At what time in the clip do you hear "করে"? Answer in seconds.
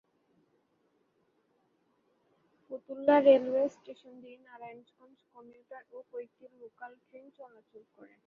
7.95-8.15